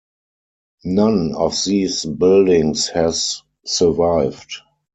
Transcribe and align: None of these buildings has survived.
None 0.83 1.35
of 1.35 1.55
these 1.63 2.05
buildings 2.05 2.87
has 2.87 3.43
survived. 3.67 4.51